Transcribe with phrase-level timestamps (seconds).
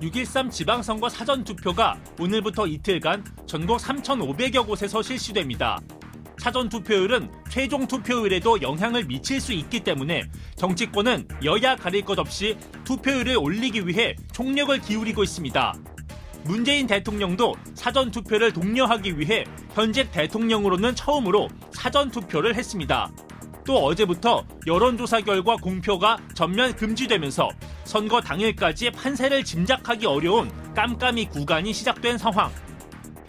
[0.00, 5.78] 6.13 지방선거 사전투표가 오늘부터 이틀간 전국 3,500여 곳에서 실시됩니다.
[6.38, 10.22] 사전투표율은 최종 투표율에도 영향을 미칠 수 있기 때문에
[10.56, 15.74] 정치권은 여야 가릴 것 없이 투표율을 올리기 위해 총력을 기울이고 있습니다.
[16.44, 19.44] 문재인 대통령도 사전투표를 독려하기 위해
[19.74, 23.10] 현직 대통령으로는 처음으로 사전투표를 했습니다.
[23.64, 27.48] 또 어제부터 여론조사 결과 공표가 전면 금지되면서
[27.84, 32.50] 선거 당일까지 판세를 짐작하기 어려운 깜깜이 구간이 시작된 상황.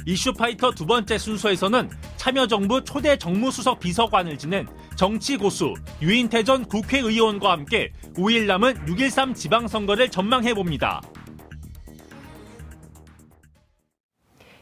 [0.05, 7.91] 이슈파이터 두 번째 순서에서는 참여정부 초대 정무수석 비서관을 지낸 정치 고수 유인태 전 국회의원과 함께
[8.15, 11.01] 5일 남은 6.13 지방선거를 전망해봅니다.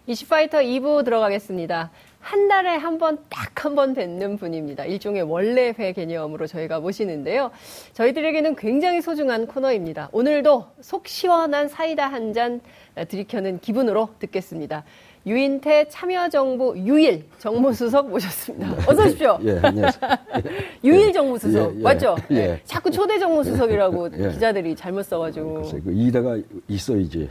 [0.07, 1.91] 이슈파이터 2부 들어가겠습니다.
[2.19, 4.85] 한 달에 한 번 딱 한 번 뵙는 분입니다.
[4.85, 7.51] 일종의 원래회 개념으로 저희가 모시는데요.
[7.93, 10.09] 저희들에게는 굉장히 소중한 코너입니다.
[10.11, 12.61] 오늘도 속 시원한 사이다 한 잔
[13.07, 14.83] 들이켜는 기분으로 듣겠습니다.
[15.25, 18.75] 유인태 참여정부 유일 정무수석 모셨습니다.
[18.75, 18.83] 네.
[18.87, 19.37] 어서 오십시오.
[19.43, 20.11] 예, 안녕하세요.
[20.83, 21.75] 유일 정무수석.
[21.75, 22.15] 예, 예, 맞죠?
[22.31, 22.59] 예.
[22.63, 24.29] 자꾸 초대 정무수석이라고 예.
[24.29, 25.53] 기자들이 잘못 써가지고.
[25.55, 27.27] 글쎄, 그 2대가 있어야지.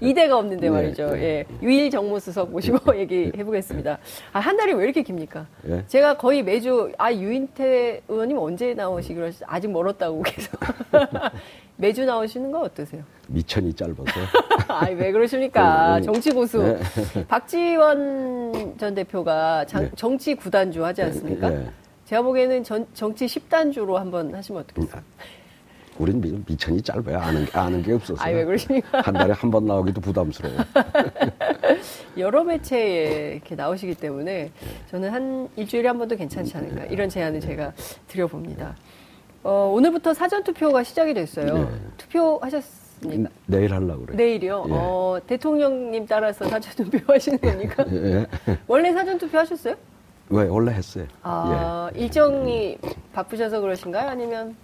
[0.00, 1.10] 2대가 없는데 예, 말이죠.
[1.16, 1.22] 예.
[1.22, 1.44] 예.
[1.62, 3.98] 유일 정무수석 모시고 얘기해 보겠습니다.
[4.32, 5.46] 아, 한 달이 왜 이렇게 깁니까?
[5.88, 9.46] 제가 거의 매주, 아, 유인태 의원님 언제 나오시기로 하셨어요?
[9.50, 10.58] 아직 멀었다고 계속.
[11.80, 13.02] 매주 나오시는 거 어떠세요?
[13.28, 14.04] 미천이 짧아서.
[14.68, 15.94] 아이, 왜 그러십니까?
[15.94, 16.02] 네, 네.
[16.04, 16.58] 정치 고수.
[16.62, 17.26] 네.
[17.26, 19.90] 박지원 전 대표가 장, 네.
[19.96, 21.48] 정치 구단주 하지 않습니까?
[21.48, 21.70] 네.
[22.04, 25.00] 제가 보기에는 전, 정치 10단주로 한번 하시면 어떻겠어요?
[25.98, 27.18] 우린 미, 미천이 짧아요.
[27.18, 28.22] 아는, 아는 게 없어서.
[28.22, 29.00] 아왜 그러십니까?
[29.00, 30.54] 한 달에 한 번 나오기도 부담스러워.
[32.18, 34.50] 여러 매체에 이렇게 나오시기 때문에
[34.90, 36.84] 저는 한 일주일에 한 번도 괜찮지 않을까.
[36.86, 37.72] 이런 제안을 제가
[38.08, 38.76] 드려봅니다.
[39.42, 41.54] 어, 오늘부터 사전 투표가 시작이 됐어요.
[41.54, 41.68] 네.
[41.96, 43.30] 투표하셨습니까?
[43.46, 44.16] 내일 하려고 그래요.
[44.16, 44.64] 내일이요?
[44.68, 44.72] 예.
[44.72, 47.84] 어, 대통령님 따라서 사전 투표 하시는 겁니까?
[47.90, 48.26] 예.
[48.66, 49.74] 원래 사전 투표 하셨어요?
[50.28, 51.06] 왜, 원래 했어요.
[51.22, 52.00] 아, 예.
[52.00, 52.76] 일정이
[53.12, 54.08] 바쁘셔서 그러신가요?
[54.10, 54.54] 아니면?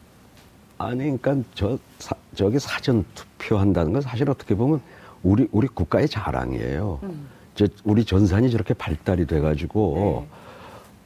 [0.79, 4.81] 아니, 그러니까 저, 사, 저기 사전 투표 한다는 건 사실 어떻게 보면
[5.23, 7.01] 우리, 우리 국가의 자랑이에요.
[7.03, 7.29] 음.
[7.55, 10.37] 저, 우리 전산이 저렇게 발달이 돼 가지고, 네.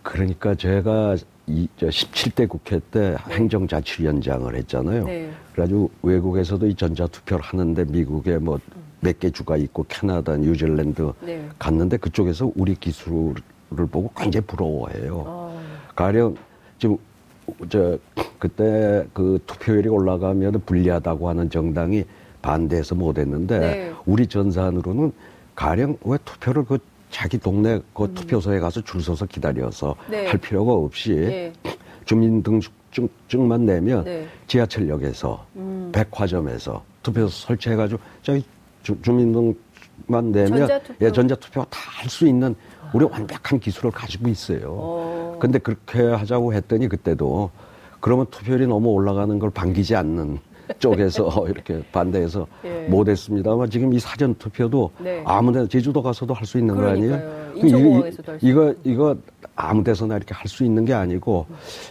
[0.03, 1.15] 그러니까 제가
[1.51, 5.05] 이, 저 17대 국회 때 행정자치위원장을 했잖아요.
[5.05, 5.31] 네.
[5.53, 8.59] 그래가지고 외국에서도 이 전자투표를 하는데 미국에 뭐
[9.03, 11.49] 몇 개 주가 있고 캐나다, 뉴질랜드 네.
[11.59, 13.35] 갔는데 그쪽에서 우리 기술을
[13.91, 15.25] 보고 굉장히 부러워해요.
[15.27, 15.61] 어.
[15.97, 16.37] 가령
[16.79, 16.99] 지금
[17.71, 17.99] 저
[18.39, 22.05] 그때 그 투표율이 올라가면 불리하다고 하는 정당이
[22.43, 23.93] 반대해서 못했는데 네.
[24.05, 25.13] 우리 전산으로는
[25.55, 26.79] 가령 왜 투표를 그
[27.11, 28.15] 자기 동네 그 음.
[28.15, 30.27] 투표소에 가서 줄 서서 기다려서 네.
[30.27, 31.53] 할 필요가 없이 네.
[32.05, 34.27] 주민등록증만 내면 네.
[34.47, 35.91] 지하철역에서 음.
[35.93, 38.45] 백화점에서 투표소 설치해가지고 저기
[38.83, 41.07] 주, 민등록만 내면 전자투표.
[41.07, 42.55] 예, 전자투표 다 할 수 있는
[42.95, 44.69] 우리 완벽한 기술을 가지고 있어요.
[44.71, 45.37] 어.
[45.39, 47.51] 근데 그렇게 하자고 했더니 그때도
[48.01, 50.39] 그러면 투표율이 너무 올라가는 걸 반기지 않는
[50.79, 52.87] 쪽에서 이렇게 반대해서 예.
[52.89, 55.23] 못했습니다만 지금 이 사전 투표도 네.
[55.25, 57.21] 아무데나 제주도 가서도 할 수 있는 그러니까요.
[57.21, 57.27] 거
[57.63, 58.07] 아니에요?
[58.41, 59.17] 이, 이거 이거
[59.57, 61.47] 아무데서나 이렇게 할 수 있는 게 아니고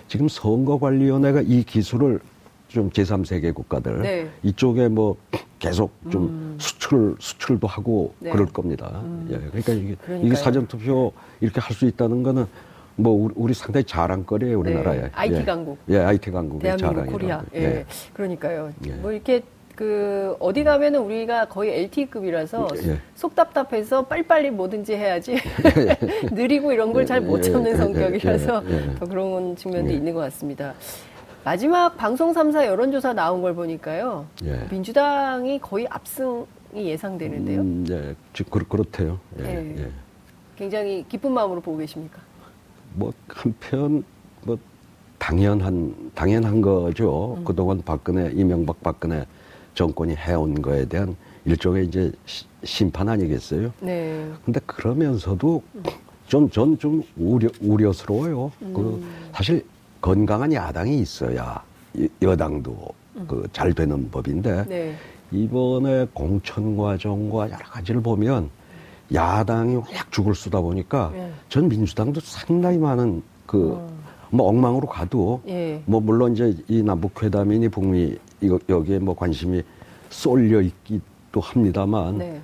[0.08, 2.20] 지금 선거관리위원회가 이 기술을
[2.68, 4.30] 좀 제3세계 국가들 네.
[4.44, 5.16] 이쪽에 뭐
[5.58, 6.58] 계속 좀 음.
[6.60, 8.30] 수출 수출도 하고 네.
[8.32, 9.02] 그럴 겁니다.
[9.04, 9.28] 음.
[9.32, 12.46] 예, 그러니까 이게, 이게 사전 투표 이렇게 할 수 있다는 거는
[13.00, 15.02] 뭐 우리, 상당히 자랑거리예요 우리나라에.
[15.02, 15.10] 네.
[15.14, 15.44] IT 예.
[15.46, 15.78] 강국.
[15.90, 17.12] 예, IT 강국의 자랑이.
[17.12, 17.42] 코리아.
[17.56, 17.64] 예.
[17.64, 17.86] 예.
[18.14, 18.72] 그러니까요.
[18.88, 18.92] 예.
[18.92, 19.42] 뭐 이렇게
[19.76, 22.98] 그 어디 가면은 우리가 거의 LTE급이라서 예.
[23.16, 25.38] 속 답답해서 빨리빨리 뭐든지 해야지
[26.32, 28.64] 느리고 이런 걸 잘못 예, 참는 성격이라서
[29.00, 30.74] 더 그런 측면도 있는 것 같습니다.
[31.46, 34.26] 마지막 방송 3사 여론조사 나온 걸 보니까요.
[34.70, 36.46] 민주당이 거의 압승이
[36.76, 37.62] 예상되는데요.
[37.62, 38.16] 음, 예,
[38.52, 39.18] 그렇, 그렇대요.
[39.40, 39.90] 예, 네.
[40.58, 42.20] 굉장히 기쁜 마음으로 보고 계십니까?
[42.94, 44.04] 뭐 한편
[44.44, 44.58] 뭐
[45.18, 47.36] 당연한 당연한 거죠.
[47.38, 47.44] 음.
[47.44, 49.26] 그동안 박근혜 이명박 박근혜
[49.76, 51.16] 정권이 해온 거에 대한
[51.46, 53.72] 일종의 이제 시, 심판 아니겠어요?
[53.80, 54.30] 네.
[54.46, 55.62] 근데 그러면서도
[56.28, 58.52] 좀전좀 우려 우려스러워요.
[58.62, 58.74] 음.
[58.74, 59.04] 그
[59.34, 59.66] 사실
[60.02, 61.64] 건강한 야당이 있어야
[62.22, 62.88] 여당도
[63.18, 63.28] 음.
[63.28, 64.96] 그잘 되는 법인데 네.
[65.32, 68.50] 이번에 공천 과정과 여러 가지를 보면
[69.14, 71.32] 야당이 워낙 죽을 쓰다 보니까 예.
[71.50, 73.90] 전 민주당도 상당히 많은 그, 어.
[74.30, 75.82] 뭐 엉망으로 가도 예.
[75.86, 79.64] 뭐 물론 이제 이 남북회담이니 북미 이거 여기에 뭐 관심이
[80.10, 82.42] 쏠려 있기도 합니다만 네.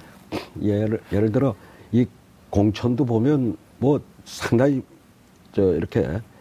[0.62, 1.56] 예를 예를 들어
[1.92, 2.06] 이
[2.50, 4.82] 공천도 보면 뭐 상당히
[5.54, 6.00] 저 이렇게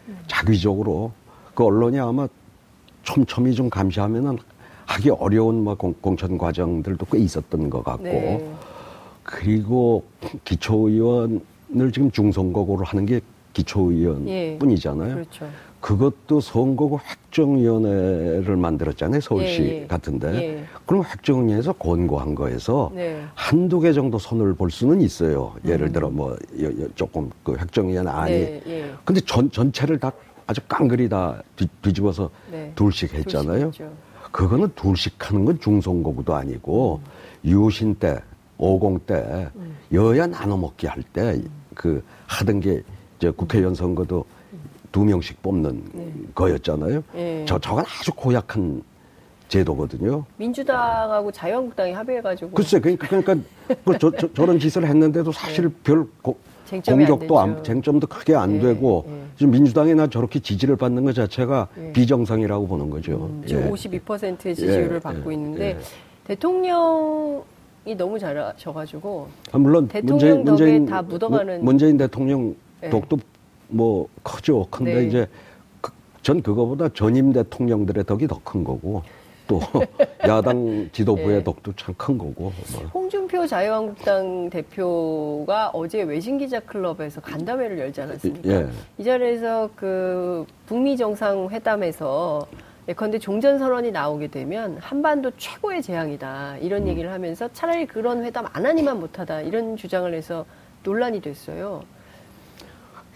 [0.08, 0.18] 음.
[0.26, 1.12] 자기적으로
[1.54, 2.26] 그 언론이 아마
[3.02, 4.38] 촘촘히 좀 감시하면은
[4.86, 8.54] 하기 어려운 뭐 공, 공천 과정들도 꽤 있었던 것 같고 네.
[9.24, 10.04] 그리고
[10.44, 11.40] 기초의원을
[11.92, 13.20] 지금 중선거구로 하는 게
[13.54, 15.10] 기초의원뿐이잖아요.
[15.10, 15.14] 예.
[15.14, 15.48] 그렇죠.
[15.80, 19.20] 그것도 선거구 획정위원회를 만들었잖아요.
[19.20, 19.86] 서울시 예, 예.
[19.86, 20.34] 같은데.
[20.34, 20.64] 예.
[20.86, 23.22] 그럼 획정위에서 권고한 거에서 네.
[23.34, 25.54] 한두 개 정도 손을 볼 수는 있어요.
[25.66, 26.36] 예를 들어 뭐
[26.94, 28.32] 조금 그 획정위원 안이.
[28.32, 28.90] 네, 예.
[29.04, 30.10] 근데 전, 전체를 다
[30.46, 32.72] 아주 깡그리 다 뒤, 뒤집어서 네.
[32.74, 33.70] 둘씩 했잖아요.
[33.70, 33.86] 둘씩.
[34.32, 37.00] 그거는 둘씩 하는 건 중선거구도 아니고
[37.44, 38.18] 유신 때,
[38.58, 39.76] 오공 때 음.
[39.92, 41.40] 여야 나눠 먹기 할 때
[41.74, 42.82] 그 하던 게
[43.18, 44.24] 이제 국회의원 선거도
[44.92, 47.02] 두 명씩 뽑는 거였잖아요.
[47.12, 47.44] 네.
[47.48, 48.80] 저 저건 아주 고약한
[49.48, 50.24] 제도거든요.
[50.36, 53.34] 민주당하고 자유한국당이 합의해가지고 글쎄, 그러니까, 그러니까
[53.84, 56.80] 그 저, 저, 런 짓을 했는데도 사실 별 고- 네.
[56.80, 57.62] 쟁점이 안 공격도 안, 됐죠.
[57.64, 59.12] 쟁점도 크게 안 예, 되고 예.
[59.36, 61.92] 지금 민주당이나 저렇게 지지를 받는 것 자체가 예.
[61.92, 63.26] 비정상이라고 보는 거죠.
[63.32, 63.70] 음, 지금 예.
[63.70, 65.78] 52%의 지지율을 예, 받고 예, 있는데 예.
[66.24, 67.42] 대통령
[67.86, 72.88] 이 너무 잘하셔가지고 아, 물론 대통령 덕에 다 묻어가는- 문- 문재인 대통령 예.
[72.88, 73.19] 덕도
[73.69, 74.66] 뭐 크죠.
[74.70, 75.06] 근데 네.
[75.06, 75.26] 이제
[75.82, 75.92] 그-
[76.22, 79.02] 전 그거보다 전임 대통령들의 덕이 더 큰 거고
[79.46, 79.60] 또
[80.26, 81.44] 야당 지도부의 예.
[81.44, 82.34] 덕도 참 큰 거고.
[82.72, 82.82] 뭐.
[82.94, 88.48] 홍준표 자유한국당 대표가 어제 외신 기자 클럽에서 간담회를 열지 않았습니까?
[88.50, 88.66] 예.
[88.96, 92.46] 이 자리에서 그 북미 정상 회담에서
[92.86, 96.88] 예컨대 종전 선언이 나오게 되면 한반도 최고의 재앙이다 이런 음.
[96.88, 100.44] 얘기를 하면서 차라리 그런 회담 안 하니만 못하다 이런 주장을 해서
[100.82, 101.82] 논란이 됐어요.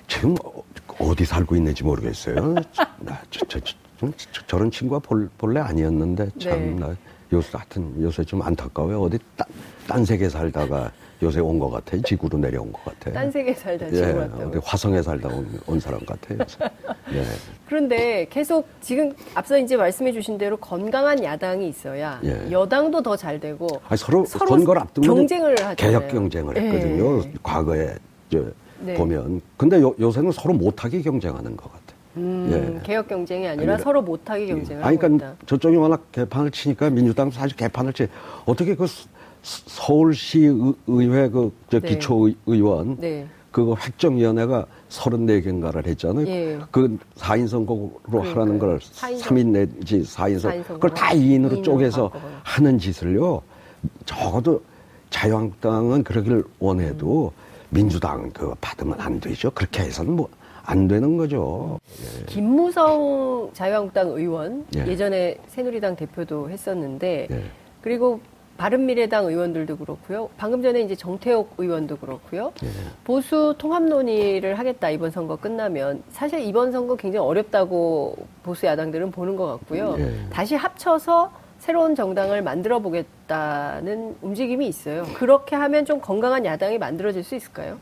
[0.07, 0.63] 지금 어-
[1.01, 2.55] 어디 살고 있는지 모르겠어요.
[3.01, 6.75] 나 저, 저, 저, 좀 저- 저런 친구가 볼, 본래 아니었는데 참 네.
[6.75, 6.97] 나
[7.31, 9.03] 요새 하여튼 요새 좀 안타까워요.
[9.03, 9.47] 어디 딴,
[9.87, 10.91] 딴 세계 살다가
[11.23, 12.01] 요새 온 것 같아요.
[12.03, 13.15] 지구로 내려온 것 같아요.
[13.15, 14.49] 딴 세계 살다 예, 지금 왔다고.
[14.51, 15.99] 어디 화성에 살다 온, 온 사람.
[16.01, 16.37] 요새.
[17.13, 17.25] 예.
[17.67, 22.51] 그런데 계속 지금 앞서 이제 말씀해 주신 대로 건강한 야당이 있어야 예.
[22.53, 25.75] 여당도 더 잘 되고 아니, 서로, 서로 선거를 앞두면 경쟁을 하잖아요.
[25.77, 26.61] 개혁 경쟁을 예.
[26.61, 27.23] 했거든요.
[27.43, 27.97] 과거에
[28.31, 28.45] 저
[28.81, 28.95] 네.
[28.95, 29.41] 보면.
[29.57, 31.99] 근데 요, 요새는 서로 못하게 경쟁하는 것 같아요.
[32.19, 32.87] 음, 예.
[32.87, 35.17] 개혁 경쟁이 아니라 아니라- 서로 못하게 경쟁을 아니, 하고 있다.
[35.19, 38.07] 그러니까 저쪽이 워낙 개판을 치니까 민주당도 사실 개판을 치.
[38.47, 38.87] 어떻게 그
[39.43, 41.81] 서- 서울시 의- 의회 그저 네.
[41.81, 43.27] 기초의원 네.
[43.51, 46.27] 그거 획정위원회가 34개인가를 했잖아요.
[46.29, 46.59] 예.
[46.71, 47.93] 그 4인 선거로
[48.23, 52.35] 하라는 걸 사인 3인 내지 4인 선 사인 그걸 다 선거로 2인으로 이인으로 쪼개서 바꿔버려.
[52.45, 53.43] 하는 짓을요.
[54.05, 54.63] 적어도
[55.11, 57.33] 자유한국당은 그러길 원해도
[57.71, 59.51] 민주당은 그거 받으면 안 되죠.
[59.51, 60.29] 그렇게 해서는 뭐
[60.71, 61.81] 안 되는 거죠.
[62.27, 64.85] 김무성 자유한국당 의원 예.
[64.87, 64.97] 예.
[64.97, 67.43] 전에 새누리당 대표도 했었는데 예.
[67.81, 68.21] 그리고
[68.59, 70.29] 바른미래당 의원들도 그렇고요.
[70.37, 72.53] 방금 전에 이제 정태욱 의원도 그렇고요.
[72.65, 72.69] 예.
[73.05, 79.37] 보수 통합 논의를 하겠다 이번 선거 끝나면 사실 이번 선거 굉장히 어렵다고 보수 야당들은 보는
[79.37, 79.95] 것 같고요.
[79.99, 80.29] 예.
[80.31, 85.05] 다시 합쳐서 새로운 정당을 만들어 보겠다는 움직임이 있어요.
[85.15, 87.79] 그렇게 하면 좀 건강한 야당이 만들어질 수 있을까요?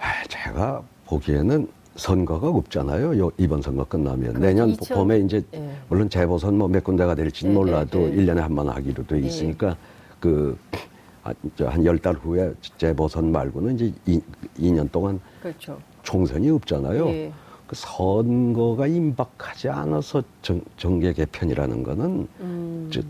[0.00, 1.66] 아, 제가 보기에는
[1.96, 3.18] 선거가 없잖아요.
[3.18, 4.84] 요- 이번 선거 끝나면 내년 그렇죠.
[4.84, 5.70] 이천- 봄에 이제 예.
[5.88, 8.08] 물론 재보선 뭐 몇 군데가 될지는 예, 몰라도 예, 예.
[8.16, 9.76] 일 1년에 한 번 하기로 돼 있으니까
[10.18, 10.56] 그
[11.58, 14.20] 한열 달 후에 재보선 말고는 이제 이,
[14.58, 15.78] 2년 동안 그렇죠.
[16.02, 17.06] 총선이 없잖아요.
[17.08, 17.32] 예.
[17.66, 23.00] 그 선거가 임박하지 않아서 정, 정계 개편이라는 거는 음, 저-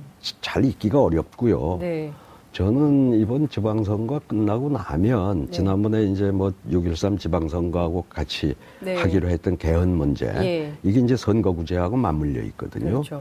[0.41, 1.79] 잘 있기가 어렵고요.
[1.81, 2.13] 네.
[2.55, 5.51] 저는 이번 지방선거 끝나고 나면 네.
[5.51, 8.95] 지난번에 이제 뭐 6.13 지방선거하고 같이 네.
[8.95, 10.73] 하기로 했던 개헌 문제 예.
[10.85, 12.91] 이게 이제 선거구제하고 맞물려 있거든요.
[13.03, 13.21] 그렇죠.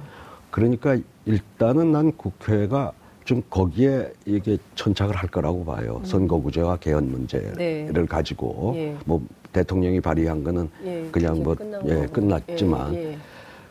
[0.51, 2.91] 그러니까 일단은 난 국회가
[3.25, 5.99] 좀 거기에 이게 천착을 할 거라고 봐요.
[6.03, 8.05] 선거구제와 개헌 문제를 네.
[8.07, 8.95] 가지고 예.
[9.03, 9.19] 뭐
[9.51, 11.55] 대통령이 발의한 거는 예, 그냥 이제 뭐
[11.87, 12.05] 예.
[12.05, 13.17] 끝났지만.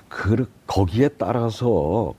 [0.09, 2.13] 그 거기에 따라서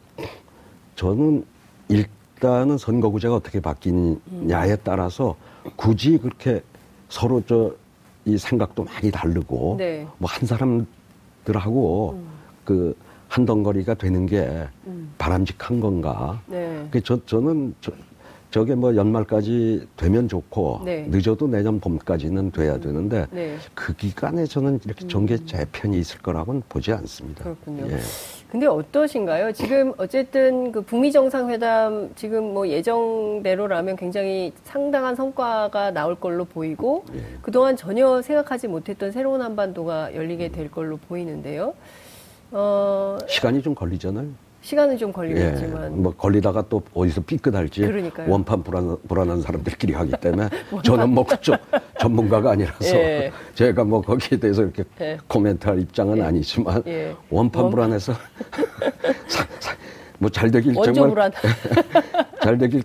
[0.96, 1.44] 저는
[1.90, 2.06] 일
[2.40, 5.36] 단은 선거구제가 어떻게 바뀌느냐에 따라서
[5.76, 6.62] 굳이 그렇게
[7.10, 7.84] 서로 저
[8.26, 10.08] 이 생각도 많이 다르고 네.
[10.18, 10.46] 뭐한
[11.44, 12.24] 사람들하고
[12.64, 12.96] 그
[13.34, 15.12] 한 덩거리가 되는 게 음.
[15.18, 16.40] 바람직한 건가?
[16.46, 16.88] 네.
[16.92, 17.92] 그 저, 저는 저,
[18.54, 21.08] 저게 뭐 연말까지 되면 좋고 네.
[21.10, 23.58] 늦어도 내년 봄까지는 돼야 되는데 네.
[23.74, 27.44] 그 기간에 저는 이렇게 정계 재편이 있을 거라고는 보지 않습니다.
[27.46, 27.88] 그렇군요.
[27.90, 27.98] 예.
[28.52, 29.54] 근데 어떠신가요?
[29.54, 37.24] 지금 어쨌든 그 북미 정상회담 지금 뭐 예정대로라면 굉장히 상당한 성과가 나올 걸로 보이고 예.
[37.42, 41.74] 그동안 전혀 생각하지 못했던 새로운 한반도가 열리게 될 걸로 보이는데요.
[42.52, 44.28] 어, 시간이 좀 걸리잖아요.
[44.64, 45.90] 시간은 좀 걸리겠지만 예.
[45.90, 48.32] 뭐 걸리다가 또 어디서 삐끗할지 그러니까요.
[48.32, 50.50] 원판 불안, 불안한 사람들끼리 하기 때문에
[50.84, 51.58] 저는 뭐 그쪽
[52.00, 53.32] 전문가가 아니라서 예.
[53.54, 55.18] 제가 뭐 거기에 대해서 이렇게 예.
[55.28, 57.14] 코멘트할 입장은 아니지만 예.
[57.30, 58.14] 원판 불안해서
[60.20, 61.32] 뭐 잘 되길 정말.
[62.42, 62.82] 잘 되길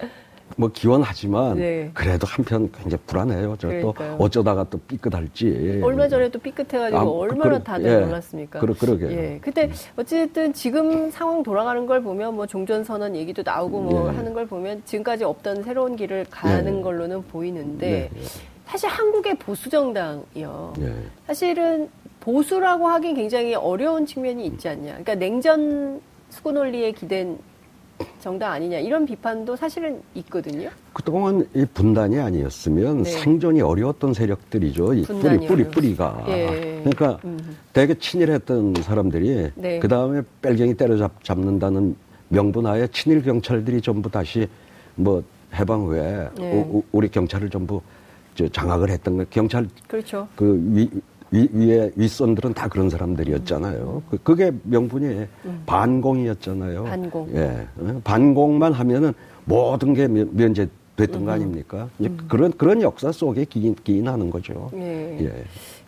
[0.58, 1.88] 뭐 기원하지만 네.
[1.94, 3.56] 그래도 한편 굉장히 불안해요.
[3.60, 3.94] 저 또.
[4.18, 5.80] 어쩌다가 또 삐끗할지.
[5.84, 8.00] 얼마 전에 또 삐끗해가지고 아, 그- 얼마나 그러- 다들 예.
[8.00, 8.58] 놀랐습니까?
[8.58, 9.08] 그러- 그러게요.
[9.12, 9.38] 예.
[9.40, 14.16] 근데 어쨌든 지금 상황 돌아가는 걸 보면 뭐 종전선언 얘기도 나오고 뭐 예.
[14.16, 16.82] 하는 걸 보면 지금까지 없던 새로운 길을 가는 예.
[16.82, 18.20] 걸로는 보이는데 네.
[18.66, 20.72] 사실 한국의 보수 정당이요.
[20.80, 20.92] 예.
[21.28, 21.88] 사실은
[22.18, 24.86] 보수라고 하긴 굉장히 어려운 측면이 있지 않냐.
[24.88, 26.00] 그러니까 냉전
[26.30, 27.38] 수구 논리에 기댄
[28.20, 30.70] 정당 아니냐 이런 비판도 사실은 있거든요.
[30.92, 33.10] 그동안 이 분단이 아니었으면 네.
[33.10, 34.94] 생존이 어려웠던 세력들이죠.
[34.94, 36.24] 이 뿌리, 뿌리, 뿌리가.
[36.28, 36.80] 예.
[36.84, 37.56] 그러니까 음.
[37.72, 39.78] 되게 친일했던 사람들이 네.
[39.78, 41.96] 그 다음에 뺄갱이 때려잡, 잡는다는
[42.28, 44.48] 명분하에 친일 경찰들이 전부 다시
[44.94, 45.22] 뭐
[45.54, 46.52] 해방 후에 네.
[46.52, 47.80] 우- 우- 우리 경찰을 전부
[48.34, 50.28] 저 장악을 했던 거 경찰 그렇죠.
[50.36, 50.88] 그 위,
[51.30, 54.02] 위, 위에 윗선들은 다 그런 사람들이었잖아요.
[54.10, 55.26] 그, 그게 명분이
[55.66, 56.80] 반공이었잖아요.
[56.80, 56.84] 음.
[56.84, 57.28] 반공.
[57.34, 57.66] 예.
[57.78, 59.12] 어, 반공만 하면은
[59.44, 61.26] 모든 게 면- 면제됐던 음.
[61.26, 61.88] 거 아닙니까?
[61.98, 64.70] 이제 그런, 그런 역사 속에 기인, 기인하는 거죠.
[64.74, 65.18] 예.
[65.20, 65.32] 예.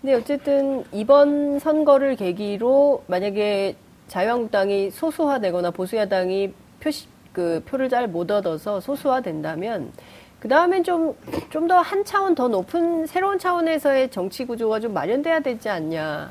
[0.00, 3.76] 근데 어쨌든 이번 선거를 계기로 만약에
[4.09, 9.92] 자유한국당이 소수화되거나 보수야당이 표시 그 표를 잘 못 얻어서 소수화된다면
[10.40, 11.14] 그 다음엔 좀
[11.50, 16.30] 좀 더 한 차원 더 높은 새로운 차원에서의 정치 구조가 좀 마련돼야 되지 않냐.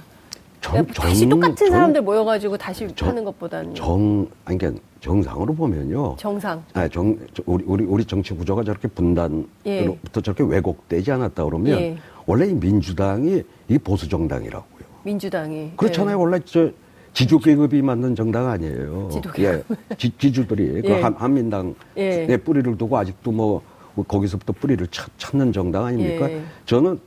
[0.62, 4.82] 정- 그러니까 다시 정- 똑같은 정- 사람들 모여가지고 다시 정- 하는 것보다는 정, 아니, 그러니까
[5.00, 6.16] 정상으로 보면요.
[6.18, 6.62] 정상.
[6.74, 11.98] 아, 정, 저- 우리, 우리, 우리 정치 구조가 저렇게 분단으로부터 저렇게 왜곡되지 않았다 그러면 예.
[12.26, 14.80] 원래 이 민주당이 이 보수 정당이라고요.
[15.04, 16.18] 민주당이 그렇잖아요.
[16.18, 16.22] 네.
[16.24, 16.70] 원래 저
[17.14, 19.10] 지주 계급이 만든 정당 아니에요.
[19.12, 19.64] 지도 예.
[19.98, 21.02] 지, 지주들이 그 예.
[21.02, 22.38] 한, 한민당의 예.
[22.38, 23.62] 뿌리를 두고 아직도 뭐
[24.04, 26.30] 거기서부터 뿌리를 찾, 찾는 정당 아닙니까?
[26.30, 26.42] 예.
[26.66, 27.00] 저는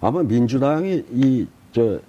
[0.00, 2.00] 아마 민주당이 이 저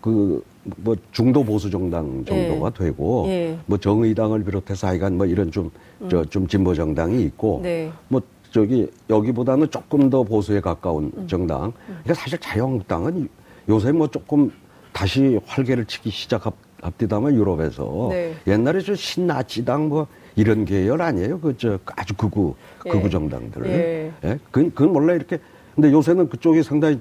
[0.00, 0.42] 그
[0.76, 3.58] 뭐 중도 보수 정당 정도가 되고 예.
[3.66, 5.70] 뭐 정의당을 비롯해서 하여간 뭐 이런 좀
[6.10, 7.62] 저좀 진보 정당이 있고 음.
[7.62, 7.90] 네.
[8.08, 8.20] 뭐
[8.52, 11.26] 저기 여기보다는 조금 더 보수에 가까운 음.
[11.26, 11.72] 정당.
[11.86, 13.28] 그러니까 사실 자유한국당은
[13.70, 14.52] 요새 뭐 조금
[14.92, 18.34] 다시 활개를 치기 시작합디다만 유럽에서 네.
[18.46, 20.06] 옛날에 저 신나치당 뭐
[20.36, 21.40] 이런 계열 아니에요.
[21.40, 22.54] 그 저 아주 극우
[22.86, 22.90] 예.
[22.90, 23.66] 극우 정당들.
[23.66, 24.12] 예.
[24.24, 24.38] 예.
[24.50, 25.38] 그건 그건 원래 이렇게
[25.74, 27.00] 근데 요새는 그쪽이 상당히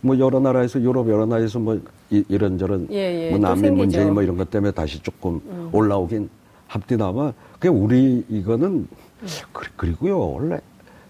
[0.00, 1.80] 뭐 여러 나라에서 유럽 여러 나라에서 뭐
[2.10, 3.30] 이, 런저런 예, 예.
[3.30, 3.72] 뭐또 난민.
[3.72, 3.76] 음.
[3.76, 5.40] 문제 뭐 이런 것 때문에 다시 조금
[5.72, 6.28] 올라오긴
[6.68, 8.88] 합디다만 그게 우리 이거는 음.
[9.52, 10.58] 그- 그리고요 원래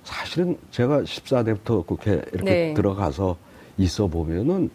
[0.05, 2.75] 사실은 제가 14대부터 국회 이렇게 네.
[2.75, 3.37] 들어가서
[3.79, 4.71] 있어 보면은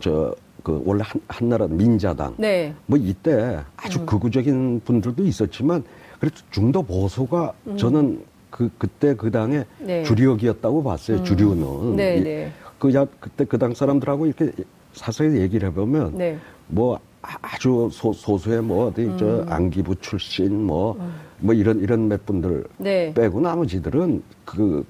[0.00, 2.74] 저 그 원래 한, 한나라 민자당 네.
[2.86, 5.84] 뭐 이때 아주 극우적인 분들도 있었지만
[6.18, 9.86] 그래도 중도 보수가 저는 그 그때 그 당의 음.
[9.86, 10.02] 네.
[10.04, 11.22] 주력이었다고 봤어요.
[11.22, 12.52] 주류는 네, 이- 네.
[12.78, 14.52] 그 야, 그때 그 당 사람들하고 이렇게
[14.94, 16.38] 사서히 얘기를 해보면 네.
[16.66, 19.46] 뭐 아주 소, 소수의 뭐 어디 저 음.
[19.48, 23.12] 안기부 출신 뭐뭐 이런 이런 몇 분들 네.
[23.14, 24.84] 빼고 나머지들은 그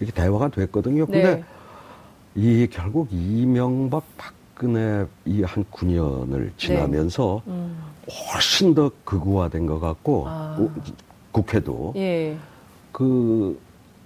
[0.00, 1.06] 이렇게 대화가 됐거든요.
[1.06, 1.44] 근데 네.
[2.36, 4.32] 이 결국 이명박 박
[4.64, 7.76] 근혜 이 한 9년을 지나면서 음.
[8.32, 10.56] 훨씬 더 극우화된 것 같고 아.
[10.58, 10.70] 우-
[11.32, 12.36] 국회도 예.
[12.92, 13.58] 그,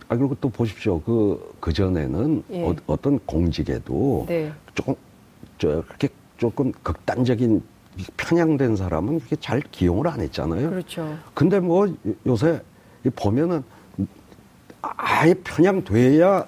[0.09, 1.01] 아, 그리고 또 보십시오.
[1.03, 2.75] 그, 그 전에는 예.
[2.87, 4.51] 어, 떤 공직에도 네.
[4.75, 4.95] 조금,
[5.59, 7.63] 저, 그렇게 조금 극단적인
[8.17, 10.71] 편향된 사람은 그렇게 잘 기용을 안 했잖아요.
[10.71, 11.15] 그렇죠.
[11.35, 11.95] 근데 뭐 요-
[12.27, 12.63] 요새
[13.05, 13.63] 이 보면은
[14.81, 16.47] 아예 편향돼야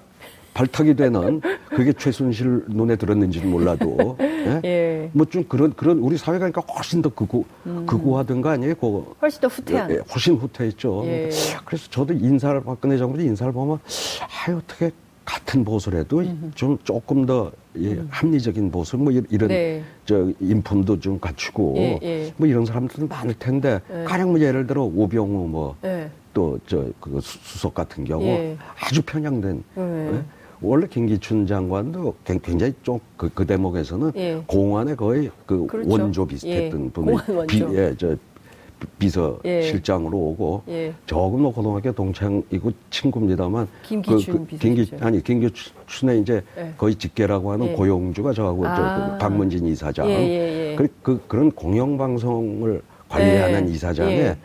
[0.53, 4.61] 발탁이 되는 그게 최순실 눈에 들었는지는 몰라도 예?
[4.65, 5.09] 예.
[5.13, 7.43] 뭐좀 그런 그런 우리 사회가 그러니까 훨씬 더 극우
[7.85, 8.75] 극우화된 거 아니에요?
[8.75, 9.89] 그거 훨씬 더 후퇴한.
[9.89, 11.03] 예, 예, 훨씬 후퇴했죠.
[11.05, 11.29] 예.
[11.65, 13.79] 그래서 저도 인사를 박근혜 정부 인사를 보면
[14.21, 14.91] 아 어떻게
[15.23, 16.23] 같은 보수라도
[16.55, 19.81] 좀 조금 더 예, 합리적인 보수 뭐 이- 이런 네.
[20.05, 22.33] 저 인품도 좀 갖추고 예, 예.
[22.35, 24.03] 뭐 이런 사람들도 많을 텐데 예.
[24.03, 26.09] 가령 뭐 예를 들어 오병우 뭐 예.
[26.33, 28.57] 또저그 수석 같은 경우 예.
[28.79, 30.23] 아주 편향된 예.
[30.63, 30.67] 예?
[30.67, 34.41] 원래 김기춘 장관도 굉- 굉장히 좀그 그 대목에서는 예.
[34.45, 35.89] 공안의 거의 그 그렇죠.
[35.89, 36.89] 원조 비슷했던 예.
[36.91, 37.17] 분이.
[37.75, 38.15] 예, 저
[38.97, 39.61] 비서 예.
[39.61, 40.93] 실장으로 오고 예.
[41.05, 45.07] 조금 뭐 고등학교 동창이고 친구입니다만 김기춘 비서 김기 실장.
[45.07, 46.73] 아니 김기춘의 이제 예.
[46.77, 47.73] 거의 직계라고 하는 예.
[47.73, 49.11] 고용주가 저하고 저 아.
[49.11, 50.75] 그 박문진 이사장 예.
[50.77, 53.73] 그, 그 그런 공영방송을 관리하는 예.
[53.73, 54.37] 이사장에 예.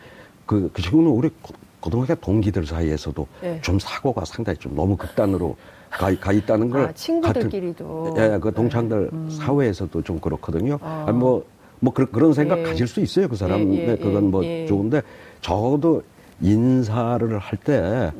[0.45, 3.59] 그, 그 친구는 우리 고- 고등학교 동기들 사이에서도 예.
[3.61, 5.55] 좀 사고가 상당히 좀 너무 극단으로
[5.97, 8.03] 가, 가 있다는 걸 아, 친구들끼리도.
[8.15, 9.29] 같은, 예, 그 동창들 음.
[9.29, 10.77] 사회에서도 좀 그렇거든요.
[10.81, 11.05] 아.
[11.07, 11.43] 아니 뭐,
[11.79, 12.63] 뭐 그런, 그런 생각 예.
[12.63, 13.27] 가질 수 있어요.
[13.27, 13.73] 그 사람.
[13.73, 14.65] 예, 예, 네, 그건 뭐 예, 예.
[14.67, 15.01] 좋은데
[15.41, 16.03] 적어도
[16.39, 18.11] 인사를 할때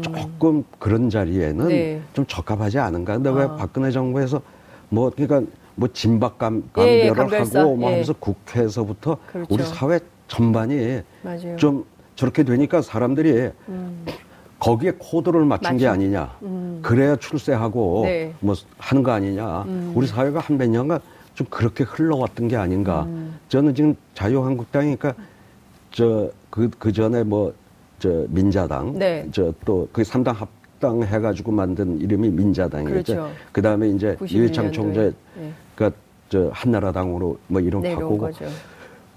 [0.00, 1.68] 조금 그런 자리에는 음.
[1.68, 2.00] 네.
[2.14, 3.14] 좀 적합하지 않은가.
[3.14, 3.54] 근데 왜 아.
[3.56, 4.40] 박근혜 정부에서
[4.88, 5.42] 뭐 그러니까
[5.74, 7.60] 뭐 진박감 예, 예, 감별을 감별사.
[7.60, 7.92] 하고 뭐 예.
[7.94, 9.54] 하면서 국회에서부터 그렇죠.
[9.54, 11.56] 우리 사회 전반이 맞아요.
[11.56, 14.06] 좀 저렇게 되니까 사람들이 음.
[14.66, 15.88] 거기에 코드를 맞춘 게 맞춤.
[16.02, 16.36] 아니냐.
[16.42, 16.80] 음.
[16.82, 18.34] 그래야 출세하고 네.
[18.40, 19.62] 뭐 하는 거 아니냐.
[19.62, 19.92] 음.
[19.94, 20.98] 우리 사회가 한 몇 년간
[21.34, 23.04] 좀 그렇게 흘러왔던 게 아닌가.
[23.04, 23.38] 음.
[23.48, 25.14] 저는 지금 자유한국당이니까
[25.92, 27.52] 저 그 그 전에 뭐
[27.98, 29.26] 저 민자당, 네.
[29.32, 33.14] 저또 그 삼당 합당 해가지고 만든 이름이 민자당이었죠.
[33.14, 33.30] 그렇죠.
[33.52, 34.72] 그 다음에 이제 91 이회창 년도에.
[34.72, 35.50] 총재 네.
[35.74, 38.44] 그러니까 저 한나라당으로 뭐 이름 내려온 바꾸고 거죠.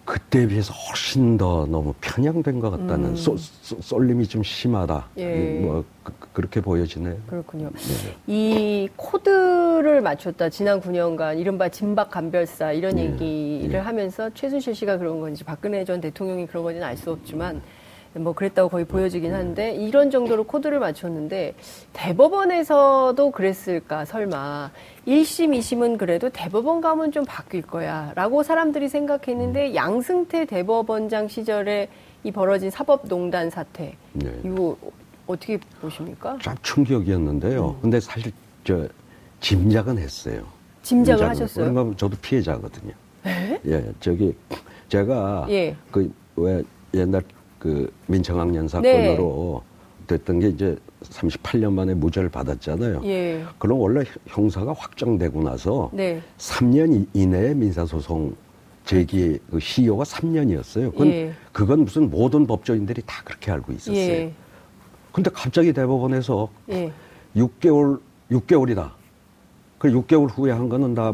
[0.10, 3.16] 그때에 비해서 훨씬 더 너무 편향된 것 같다는 음.
[3.16, 5.08] 쏠, 쏠- 쏠림이 좀 심하다.
[5.18, 5.60] 예.
[5.62, 5.86] 뭐
[6.34, 7.16] 그, 렇게 보여지네요.
[7.28, 7.70] 그렇군요.
[7.76, 8.16] 네.
[8.26, 10.50] 이 코드를 맞췄다.
[10.50, 13.78] 지난 9년간 이른바 진박 감별사 이런 예, 얘기를 예.
[13.78, 17.62] 하면서 최순실 씨가 그런 건지 박근혜 전 대통령이 그런 건지는 알 수 없지만
[18.16, 21.54] 뭐 그랬다고 거의 보여지긴 하는데 이런 정도로 코드를 맞췄는데
[21.94, 24.72] 대법원에서도 그랬을까 설마
[25.08, 28.90] 1심, 2심은 그래도 대법원 가면 좀 바뀔 거야 라고 사람들이 음.
[28.90, 31.90] 생각했는데 양승태 대법원장 시절에
[32.24, 34.32] 이 벌어진 사법농단 사태 네.
[34.44, 34.76] 이거
[35.28, 36.38] 어떻게 보십니까?
[36.42, 37.70] 참 충격이었는데요.
[37.70, 37.82] 음.
[37.82, 38.32] 근데 사실
[38.64, 38.88] 저
[39.40, 40.44] 짐작은 했어요.
[40.82, 41.30] 짐작을 짐작은.
[41.30, 41.66] 하셨어요?
[41.66, 41.70] 네?
[41.72, 42.94] 왜냐면 저도 피해자거든요.
[43.68, 44.34] 예, 저기
[44.88, 45.76] 제가 예.
[45.92, 46.64] 그왜
[46.96, 47.22] 옛날
[47.60, 48.68] 그 민청학년 네.
[48.70, 49.62] 사건으로
[50.08, 53.02] 됐던 게 이제 38년 만에 무죄를 받았잖아요.
[53.06, 53.44] 예.
[53.60, 56.22] 그럼 원래 형사가 확정되고 나서 네.
[56.38, 58.36] 3년 이- 이내에 민사소송
[58.86, 60.92] 제기 그 시효가 3년이었어요.
[60.92, 61.32] 그건, 예.
[61.52, 63.96] 그건 무슨 모든 법조인들이 다 그렇게 알고 있었어요.
[63.96, 64.34] 예.
[65.12, 66.92] 근데 갑자기 대법원에서 예.
[67.36, 68.00] 6개월,
[68.32, 68.90] 6개월이다.
[69.78, 71.14] 그 6개월 후에 한 거는 다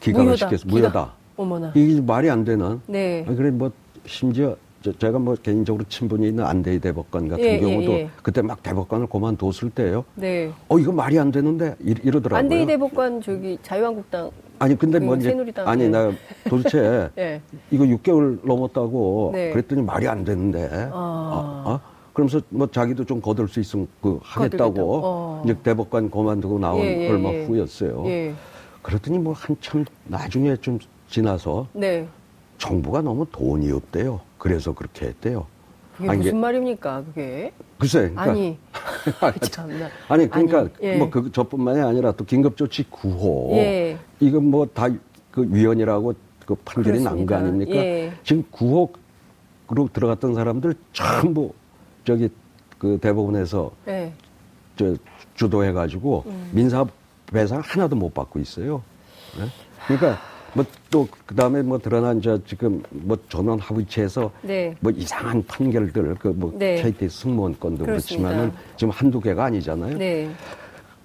[0.00, 0.36] 기각을 무효다.
[0.48, 0.62] 시켰어.
[0.64, 0.70] 기각.
[0.70, 1.12] 무효다.
[1.36, 1.72] 어머나.
[1.76, 2.80] 이게 말이 안 되는.
[2.86, 3.24] 네.
[3.24, 3.70] 그래, 뭐,
[4.06, 4.58] 심지어 저-
[4.92, 8.10] 제가 뭐 개인적으로 친분이 있는 안대희 대법관 같은 예, 예, 경우도 예.
[8.22, 10.04] 그때 막 대법관을 그만뒀을 때요.
[10.14, 10.50] 네.
[10.68, 12.38] 어, 이거 말이 안 되는데 이, 이러더라고요.
[12.38, 15.88] 안대희 대법관 저기 자유한국당 아니, 근데 그뭐 이제, 아니, 예.
[15.88, 16.12] 나
[16.48, 17.40] 도대체 예.
[17.70, 19.50] 이거 6개월 넘었다고 네.
[19.50, 20.88] 그랬더니 말이 안 되는데.
[20.92, 20.92] 아.
[20.92, 21.80] 아, 아?
[22.12, 24.20] 그러면서 뭐 자기도 좀 거둘 수 있으면 그.
[24.22, 25.42] 하겠다고 어.
[25.44, 27.44] 이제 대법관 그만두고 나온 예, 예, 얼마 예.
[27.44, 28.04] 후였어요.
[28.06, 28.32] 예.
[28.82, 32.06] 그랬더니 뭐 한참 나중에 좀 지나서 네.
[32.58, 34.20] 정부가 너무 돈이 없대요.
[34.38, 35.46] 그래서 그렇게 했대요.
[35.96, 37.52] 그게 아니, 무슨 말입니까, 그게?
[37.78, 38.58] 글쎄, 그러니까 아니.
[39.50, 39.88] 참나.
[40.08, 40.96] 아니 그러니까 아니, 예.
[40.96, 43.98] 뭐 그 저뿐만이 아니라 또 긴급조치 구호 예.
[44.20, 44.88] 이건 뭐 다
[45.30, 46.14] 그 위원이라고
[46.46, 47.34] 그 판결이 난 거.
[47.34, 47.74] 아닙니까?
[47.74, 48.12] 예.
[48.22, 51.52] 지금 구호로 들어갔던 사람들 전부
[52.04, 52.28] 저기
[52.78, 54.12] 그 대법원에서 네.
[54.76, 54.94] 저
[55.34, 56.50] 주도해 가지고 음.
[56.52, 56.84] 민사
[57.32, 58.82] 배상 하나도 못 받고 있어요.
[59.38, 59.46] 네?
[59.88, 60.20] 그러니까
[60.54, 60.64] 뭐
[60.94, 64.76] 또 그다음에 뭐 드러난 저 지금 뭐 전원 합의체에서 네.
[64.78, 66.80] 뭐 이상한 판결들 그뭐 네.
[66.80, 68.28] KT 승무원 건도 그렇습니다.
[68.28, 69.98] 그렇지만은 지금 한두 개가 아니잖아요.
[69.98, 70.30] 네.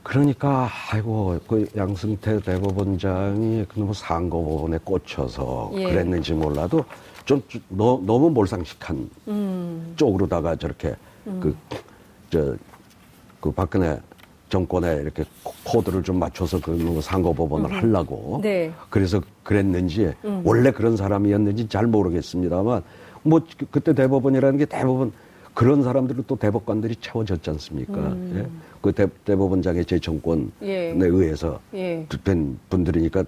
[0.03, 5.85] 그러니까 아이고 그 양승태 대법원장이 그놈의 상고법원에 꽂혀서 예.
[5.85, 6.85] 그랬는지 몰라도
[7.25, 9.93] 좀 너, 너무 몰상식한 음.
[9.95, 10.95] 쪽으로다가 저렇게
[12.29, 13.99] 그저그 박근혜
[14.49, 18.71] 정권에 이렇게 코- 코드를 좀 맞춰서 그 상고법원을 하려고 네.
[18.89, 20.41] 그래서 그랬는지 음.
[20.43, 22.81] 원래 그런 사람이었는지 잘 모르겠습니다만
[23.23, 25.11] 뭐 그- 그때 대법원이라는 게 대법원
[25.53, 28.15] 그런 사람들을 또 대법관들이 채워졌지 않습니까?
[28.35, 28.47] 예?
[28.81, 30.51] 그 대, 대법원장의 재청권에 음.
[30.63, 30.95] 예.
[30.99, 32.05] 의해서 예.
[32.23, 33.23] 된 분들이니까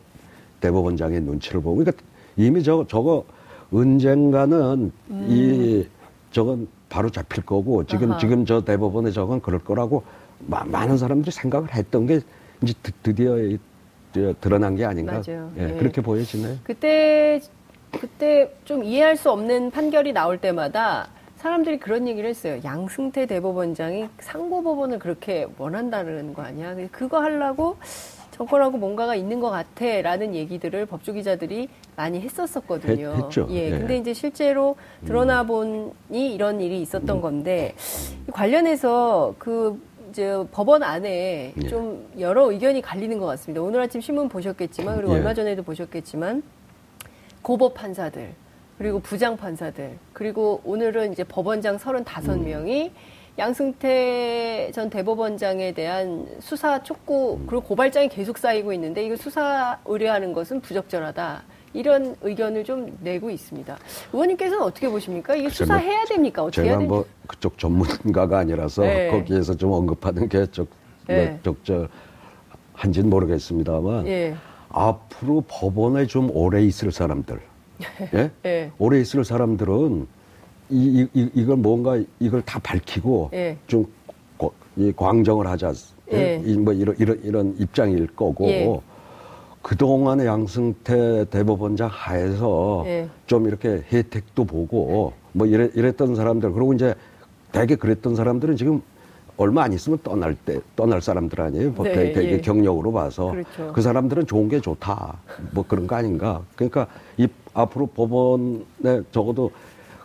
[0.62, 2.02] 대법원장의 눈치를 보고 그러니까
[2.38, 3.26] 이미 저 저거
[3.72, 4.92] 언젠가는
[5.28, 5.86] 이
[6.32, 8.12] 저건 바로 잡힐 거고 지금 음.
[8.12, 8.20] 아하.
[8.20, 10.04] 지금 저 대법원에 저건 그럴 거라고
[10.48, 12.20] 마- 많은 사람들이 생각을 했던 게
[12.62, 12.74] 이제
[13.04, 13.58] 드,
[14.14, 15.52] 저 드러난 게 아닌가 맞아요.
[15.58, 15.78] 예, 예.
[15.78, 16.58] 그렇게 보여지네요.
[16.64, 17.40] 그때
[18.00, 22.60] 그때 좀 이해할 수 없는 판결이 나올 때마다 사람들이 그런 얘기를 했어요.
[22.64, 26.76] 양승태 대법원장이 상고법원을 그렇게 원한다는 거 아니야?
[26.92, 27.78] 그거 하려고
[28.32, 33.14] 정권하고 뭔가가 있는 것 같아라는 얘기들을 법조 기자들이 많이 했었었거든요.
[33.16, 33.48] 했- 했죠.
[33.50, 33.70] 예, 예.
[33.72, 34.76] 근데 이제 실제로
[35.06, 37.76] 드러나 보니 이런 일이 있었던 건데
[38.32, 41.68] 관련해서 그 이제 법원 안에 예.
[41.70, 43.62] 좀 여러 의견이 갈리는 것 같습니다.
[43.62, 45.18] 오늘 아침 신문 보셨겠지만 그리고 예.
[45.18, 46.44] 얼마 전에도 보셨겠지만
[47.42, 48.34] 고법 판사들
[48.78, 52.92] 그리고 부장 판사들 그리고 오늘은 이제 법원장 35명이
[53.38, 60.60] 양승태 전 대법원장에 대한 수사 촉구 그리고 고발장이 계속 쌓이고 있는데 이거 수사 의뢰하는 것은
[60.60, 61.44] 부적절하다.
[61.74, 63.78] 이런 의견을 좀 내고 있습니다.
[64.14, 65.36] 의원님께서는 어떻게 보십니까?
[65.36, 66.44] 이게 글쎄, 수사해야 됩니까?
[66.44, 66.96] 어떻게 해야 제가 됩니까?
[66.96, 69.10] 뭐 그쪽 전문가가 아니라서 네.
[69.10, 70.68] 거기에서 좀 언급하는 게 적,
[71.08, 71.40] 네.
[71.44, 74.36] 적절한지는 모르겠습니다만 예.
[74.70, 77.40] 앞으로 법원에 좀 오래 있을 사람들,
[78.14, 78.32] 예?
[78.46, 78.72] 예.
[78.78, 80.08] 오래 있을 사람들은
[80.70, 83.58] 이, 이, 이- 이걸 뭔가 이걸 다 밝히고 예.
[83.68, 83.86] 좀
[84.38, 85.74] 고- 이 광정을 하자,
[86.14, 86.18] 예?
[86.18, 86.42] 예.
[86.46, 88.66] 이- 뭐 이런 이런 이런 입장일 거고 예.
[89.62, 93.08] 그동안의 양승태 대법원장 하에서 예.
[93.28, 96.96] 좀 이렇게 혜택도 보고 뭐 이래, 이랬던 사람들 그리고 이제
[97.52, 98.82] 되게 그랬던 사람들은 지금
[99.38, 101.72] 얼마 안 있으면 떠날 때 떠날 사람들 아니에요.
[101.72, 102.42] 뭐 네, 되게 예.
[102.42, 103.74] 경력으로 봐서 그렇죠.
[103.74, 105.18] 그 사람들은 좋은 게 좋다.
[105.52, 106.42] 뭐 그런 거 아닌가.
[106.56, 109.52] 그러니까 이 앞으로 법원에 적어도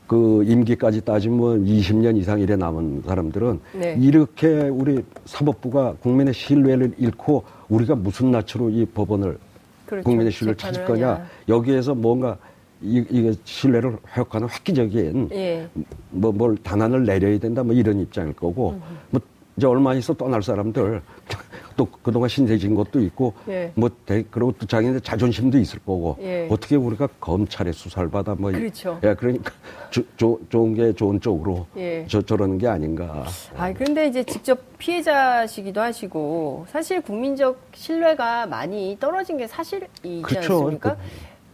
[0.07, 3.97] 그 임기까지 따지면 20년 이상 이래 남은 사람들은 네.
[4.01, 9.39] 이렇게 우리 사법부가 국민의 신뢰를 잃고 우리가 무슨 낯으로 이 법원을
[9.87, 10.05] 그렇죠.
[10.05, 11.27] 국민의 신뢰를 찾을 거냐 하냐.
[11.49, 12.37] 여기에서 뭔가
[12.83, 15.69] 이, 이게 신뢰를 회복하는 획기적인 예.
[16.11, 18.79] 뭐뭘 단안을 내려야 된다 뭐 이런 입장일 거고
[19.11, 19.21] 뭐
[19.57, 21.01] 이제 얼마 있어 떠날 사람들
[21.77, 23.71] 또 그동안 신세진 것도 있고 예.
[23.75, 26.49] 뭐 대, 그리고 또 자기네 자존심도 있을 거고 예.
[26.51, 28.99] 어떻게 우리가 검찰의 수사를 받아 뭐 이- 그렇죠.
[29.05, 29.53] 예 그러니까
[29.91, 32.07] 조, 조, 좋은 게 좋은 쪽으로 예.
[32.09, 39.37] 저 저러는 게 아닌가 아, 그런데 이제 직접 피해자시기도 하시고 사실 국민적 신뢰가 많이 떨어진
[39.37, 40.55] 게 사실이지 그렇죠.
[40.55, 40.97] 않습니까?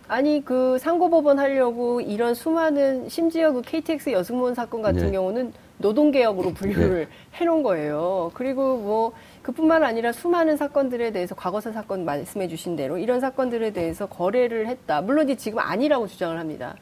[0.06, 5.12] 아니 그 상고법원 하려고 이런 수많은 심지어 그 KTX 여승무원 사건 같은 네.
[5.12, 8.30] 경우는 노동개혁으로 분류를 해놓은 거예요.
[8.34, 14.06] 그리고 뭐 그뿐만 아니라 수많은 사건들에 대해서 과거사 사건 말씀해 주신 대로 이런 사건들에 대해서
[14.06, 15.00] 거래를 했다.
[15.00, 16.76] 물론 이제 지금 아니라고 주장을 합니다.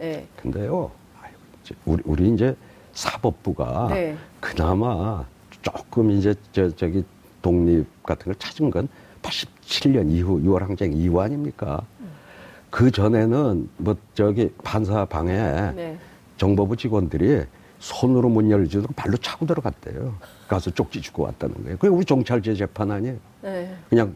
[0.00, 0.26] 예.
[0.36, 0.90] 근데요
[1.86, 2.54] 우리 우리 이제
[2.92, 4.16] 사법부가 네.
[4.40, 5.24] 그나마
[5.62, 7.04] 조금 이제 저 저기
[7.40, 8.88] 독립 같은 걸 찾은 건
[9.22, 11.82] 87년 이후 6월 항쟁 이후 아닙니까?
[12.70, 15.32] 그 전에는 뭐 저기 판사 방에
[15.74, 15.98] 네.
[16.36, 17.44] 정보부 직원들이
[17.78, 20.14] 손으로 문 열지도 발로 차고 들어갔대요.
[20.52, 21.76] 가서 쪽지 주고 왔다는 거예요.
[21.78, 23.16] 그게 우리 경찰제 재판 아니에요.
[23.40, 23.74] 네.
[23.88, 24.14] 그냥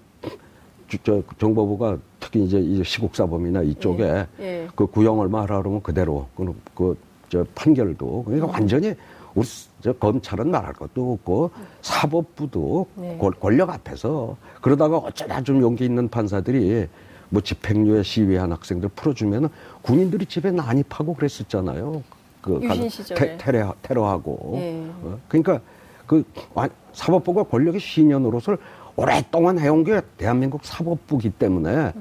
[0.86, 4.68] 주- 저 정보부가 특히 이제 이 시국사범이나 이쪽에 예, 예.
[4.76, 6.28] 그 구형 얼마 하라 그러면 그대로
[6.74, 8.94] 그저 판결도 그러니까 완전히
[9.34, 13.16] 우리 스- 저 검찰은 말할 것도 없고 사법부도 네.
[13.18, 16.86] 권- 권력 앞에서 그러다가 어쩌다 좀 용기 있는 판사들이
[17.30, 19.48] 뭐 집행유예 시위한 학생들 풀어주면은
[19.82, 22.02] 군인들이 집에 난입하고 그랬었잖아요.
[22.42, 23.18] 그 유신 시절에.
[23.20, 24.52] 테, 테러, 테러하고.
[24.60, 24.84] 예.
[25.02, 25.18] 어?
[25.28, 25.60] 그러니까
[26.06, 28.56] 그 완- 사법부가 권력의 신현으로서
[28.96, 31.92] 오랫동안 해온 게 대한민국 사법부기 때문에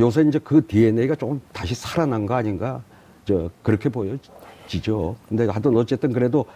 [0.00, 2.82] 요새 이제 그 DNA가 조금 다시 살아난 거 아닌가
[3.24, 5.16] 저 그렇게 보여지죠.
[5.28, 6.46] 근데 하여튼 어쨌든 그래도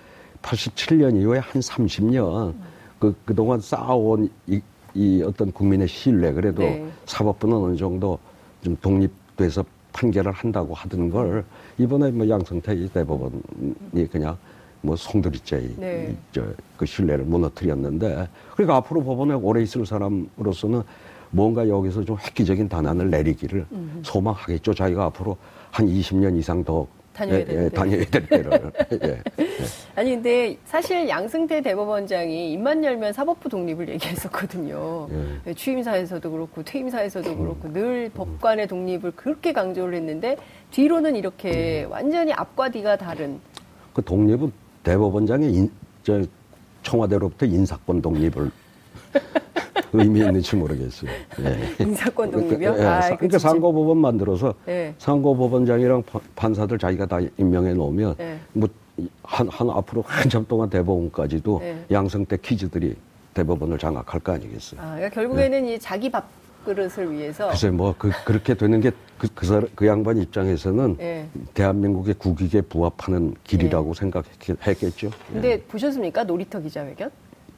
[0.40, 2.54] 87년 이후에 한 30년
[2.98, 4.60] 그 그동안 쌓아온 이,
[4.94, 6.86] 이 어떤 국민의 신뢰 그래도 네.
[7.06, 8.18] 사법부는 어느 정도
[8.62, 11.44] 좀 독립돼서 판결을 한다고 하던 걸
[11.78, 14.36] 이번에 뭐 양성태 이 대법원이 그냥
[14.83, 16.14] 뭐 송두리째 네.
[16.33, 20.83] 저그 신뢰를 무너뜨렸는데 그러니까 앞으로 법원에 오래 있을 사람으로서는
[21.31, 23.66] 뭔가 여기서 좀 획기적인 단안을 내리기를
[24.03, 24.75] 소망하겠죠.
[24.75, 25.37] 자기가 앞으로
[25.71, 27.47] 한 20년 이상 더 다녀야 예.
[27.49, 28.73] 예, 다녀야 될 때를
[29.05, 29.23] 예.
[29.95, 35.09] 아니 근데 사실 양승태 대법원장이 입만 열면 사법부 독립을 얘기했었거든요.
[35.11, 35.25] 예.
[35.45, 40.37] 네, 취임사에서도 그렇고 퇴임사에서도 그렇고 늘 법관의 독립을 그렇게 강조를 했는데
[40.71, 43.40] 뒤로는 이렇게 완전히 앞과 뒤가 다른
[43.92, 44.51] 그 독립은
[44.83, 45.71] 대법원장의 인,
[46.03, 46.23] 저
[46.83, 48.51] 청와대로부터 인사권 독립을
[49.92, 51.11] 의미 있는지 모르겠어요.
[51.40, 51.85] 예.
[51.85, 52.75] 인사권 독립이요.
[52.79, 54.95] 예, 아, 사- 그 그러니까 상고법원 만들어서 예.
[54.99, 58.38] 상고법원장이랑 파- 판사들 자기가 다 임명해 놓으면 예.
[58.55, 61.77] 뭐한 한 앞으로 한참 동안 대법원까지도 예.
[61.90, 62.97] 양성태 퀴즈들이
[63.35, 64.81] 대법원을 장악할 거 아니겠어요.
[64.81, 66.27] 아, 그러니까 결국에는 이 자기 밥
[66.64, 68.90] 그릇을 위해서 글쎄 뭐 그, 그렇게 되는 게
[69.22, 71.29] 그 그, 사람- 그 양반 입장에서는 예.
[71.55, 75.12] 대한민국의 국익에 부합하는 길이라고 생각했겠죠.
[75.33, 77.09] 근데 보셨습니까 놀이터 기자회견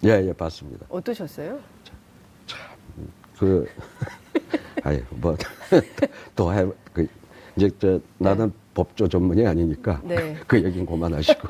[0.05, 0.85] 예, 예, 봤습니다.
[0.91, 1.59] 어떠셨어요?
[3.39, 3.67] 그,
[4.85, 5.35] 아니, 뭐,
[6.37, 7.07] 또 해, 그,
[7.57, 10.03] 이제, 저, 나는 법조 전문이 아니니까.
[10.05, 10.37] 네.
[10.47, 11.49] 그 얘기는 그만하시고.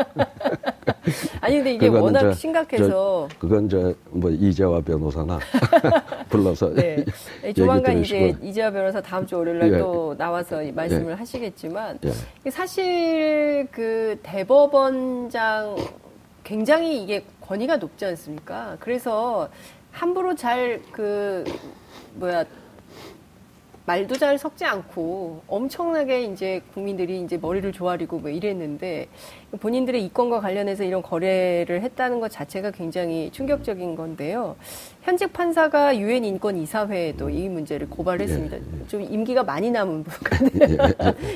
[1.41, 5.39] 아니 근데 이게 워낙 저- 심각해서 저, 그건 저, 뭐, 이재화 변호사나
[6.31, 6.73] 불러서.
[6.75, 7.05] 네.
[7.43, 8.35] 네, 조만간 이제.
[8.43, 9.79] 이재화 변호사 다음 주 월요일 날 예.
[9.79, 12.51] 또 나와서 이 말씀을 하시겠지만 예.
[12.51, 15.77] 사실 그 대법원장
[16.43, 18.77] 굉장히 이게 권위가 높지 않습니까?
[18.81, 19.49] 그래서
[19.93, 21.45] 함부로 잘 그
[22.15, 22.45] 뭐야
[23.87, 29.09] 말도 잘 섞지 않고 엄청나게 이제 국민들이 이제 머리를 조아리고 뭐 이랬는데
[29.61, 34.57] 본인들의 이권과 관련해서 이런 거래를 했다는 것 자체가 굉장히 충격적인 건데요.
[35.03, 38.57] 현직 판사가 유엔 인권 이사회에도 이 문제를 고발했습니다.
[38.57, 40.79] 예, 좀 임기가 많이 남은 분들,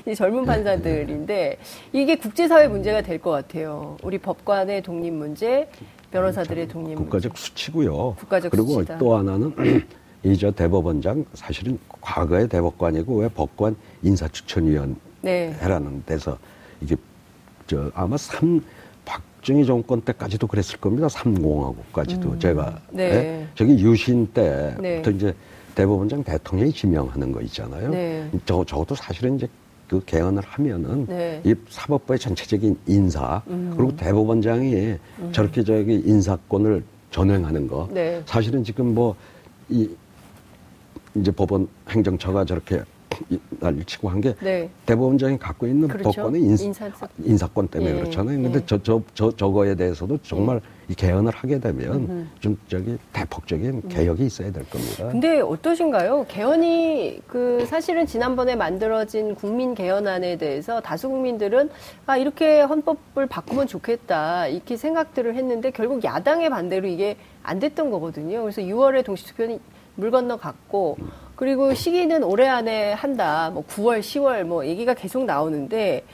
[0.07, 1.59] 이 젊은 판사들인데
[1.93, 3.97] 이게 국제사회 문제가 될 것 같아요.
[4.03, 5.69] 우리 법관의 독립 문제,
[6.13, 7.03] 변호사들의 독립 문제.
[7.05, 8.15] 국가적 수치고요.
[8.19, 8.97] 국가적 그리고 수치다.
[8.99, 9.53] 또 하나는
[10.23, 15.55] 이저 대법원장 사실은 과거의 대법관이고 왜 법관 인사추천위원 네.
[15.61, 16.37] 해라는 데서
[16.81, 16.97] 이게
[17.67, 18.61] 저 아마 삼
[19.05, 21.09] 박정희 정권 때까지도 그랬을 겁니다.
[21.09, 23.03] 삼공화국까지도 제가 네.
[23.05, 23.47] 예?
[23.55, 25.03] 저기 유신 때부터 네.
[25.15, 25.35] 이제
[25.75, 27.91] 대법원장 대통령이 지명하는 거 있잖아요.
[27.91, 28.29] 네.
[28.45, 29.49] 저 저것도 사실은 이제
[29.87, 31.41] 그 개헌을 하면은 네.
[31.45, 34.97] 이 사법부의 전체적인 인사 그리고 대법원장이
[35.33, 38.21] 저렇게 저기 인사권을 전행하는 거 네.
[38.27, 39.89] 사실은 지금 뭐이
[41.21, 42.83] 이제 법원 행정처가 저렇게
[43.31, 44.69] 이- 난리 치고 한게 네.
[44.85, 46.13] 대법원장이 갖고 있는 그렇죠.
[46.13, 47.09] 법권의 인, 인사권.
[47.25, 48.43] 인사 권 때문에 예, 그렇잖아요.
[48.43, 48.63] 근데 예.
[48.67, 54.53] 저, 저, 저, 저거에 대해서도 정말 이 개헌을 하게 되면 좀 저기 대폭적인 개혁이 있어야
[54.53, 55.09] 될 겁니다.
[55.09, 56.27] 근데 어떠신가요?
[56.29, 61.71] 개헌이 그 사실은 지난번에 만들어진 국민 개헌안에 대해서 다수 국민들은
[62.07, 68.43] 아 이렇게 헌법을 바꾸면 좋겠다 이렇게 생각들을 했는데 결국 야당의 반대로 이게 안 됐던 거거든요.
[68.43, 69.59] 그래서 6월에 동시투표는
[69.99, 70.97] 물 건너 갔고
[71.35, 73.51] 그리고 시기는 올해 안에 한다.
[73.53, 76.05] 뭐 9월, 10월 뭐 얘기가 계속 나오는데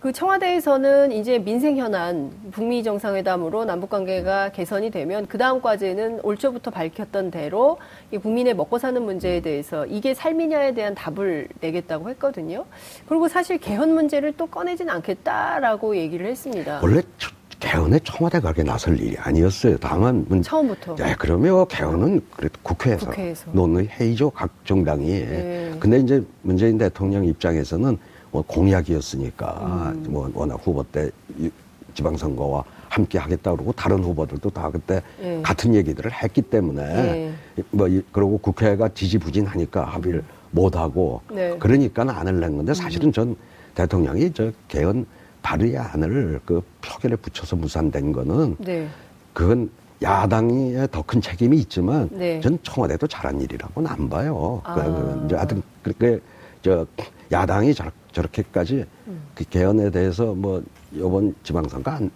[0.00, 6.36] 그 청와대에서는 이제 민생 현안 북미 정상회담으로 남북 관계가 개선이 되면 그 다음 과제는 올
[6.38, 7.78] 초부터 밝혔던 대로
[8.10, 12.64] 이 국민의 먹고 사는 문제에 대해서 이게 삶이냐에 대한 답을 내겠다고 했거든요.
[13.06, 16.80] 그리고 사실 개헌 문제를 또 꺼내진 않겠다라고 얘기를 했습니다.
[16.82, 17.30] 원래 저-
[17.62, 19.76] 개헌에 청와대가 그렇게 나설 일이 아니었어요.
[19.78, 20.96] 다만 문, 처음부터.
[20.96, 23.50] 네, 그러면 개헌은 그래도 국회에서, 국회에서.
[23.52, 25.06] 논의 회의죠 각 정당이.
[25.08, 25.72] 네.
[25.78, 27.96] 근데 이제 문재인 대통령 입장에서는
[28.32, 30.06] 뭐 공약이었으니까 음.
[30.08, 31.50] 뭐 워낙 후보 때 이-
[31.94, 35.40] 지방선거와 함께 하겠다 그러고 다른 후보들도 다 그때 네.
[35.42, 37.32] 같은 얘기들을 했기 때문에 네.
[37.70, 41.54] 뭐 이- 그러고 국회가 지지부진하니까 합의를 못 하고 네.
[41.60, 43.36] 그러니까 안을 낸 건데 사실은 전
[43.76, 45.06] 대통령이 저 개헌
[45.42, 48.88] 발의 안을 그 표결에 붙여서 무산된 거는 네.
[49.32, 52.40] 그건 야당의 더큰 책임이 있지만 네.
[52.40, 54.60] 전 청와대도 잘한 일이라고는 안 봐요.
[54.64, 54.74] 아.
[54.74, 56.20] 그, 그, 하여튼 그렇게
[56.62, 56.86] 저
[57.30, 59.22] 야당이 저, 저렇게까지 음.
[59.34, 62.10] 그 개헌에 대해서 뭐 이번 지방선거 안,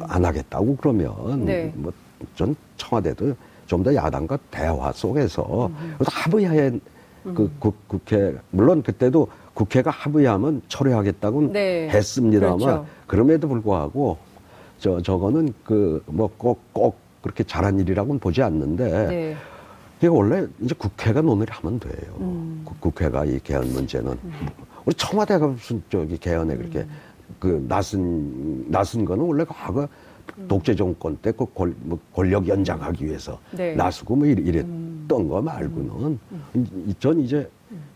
[0.00, 1.44] 안 하겠다고 그러면 음.
[1.44, 1.72] 네.
[1.74, 3.34] 뭐전 청와대도
[3.70, 5.94] 좀 더 야당과 대화 속에서 음.
[5.96, 6.72] 그래서 합의하에
[7.22, 9.28] 그 국, 국회 물론 그때도
[9.60, 11.88] 국회가 합의하면 철회하겠다고는 네.
[11.90, 12.86] 했습니다만 그렇죠.
[13.06, 14.16] 그럼에도 불구하고
[14.78, 19.36] 저 저거는 그 뭐꼭꼭 그렇게 잘한 일이라고는 보지 않는데 네.
[19.98, 21.92] 이게 원래 이제 국회가 논의를 하면 돼요.
[22.20, 22.62] 음.
[22.64, 24.16] 국- 국회가 이 개헌 문제는
[24.86, 26.88] 우리 청와대가 무슨 저기 개헌에 그렇게 음.
[27.38, 29.86] 그 나선 나선 거는 원래 과거
[30.48, 33.72] 독재 정권 때그뭐 권력 연장하기 위해서 네.
[33.72, 33.76] 음.
[33.76, 36.18] 나서고 뭐 이랬- 이랬던 거 말고는
[36.54, 37.46] 이- 전 이제